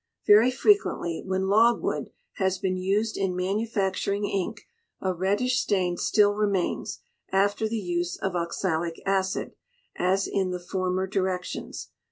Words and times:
Very 0.25 0.49
frequently, 0.49 1.21
when 1.23 1.47
logwood 1.47 2.09
has 2.37 2.57
been 2.57 2.75
used 2.75 3.17
in 3.17 3.35
manufacturing 3.35 4.25
ink, 4.25 4.61
a 4.99 5.13
reddish 5.13 5.61
stain 5.61 5.95
still 5.95 6.33
remains, 6.33 7.01
after 7.31 7.69
the 7.69 7.77
use 7.77 8.17
of 8.17 8.35
oxalic 8.35 8.99
acid, 9.05 9.53
as 9.95 10.25
in 10.25 10.49
the 10.49 10.59
former 10.59 11.05
directions. 11.05 11.91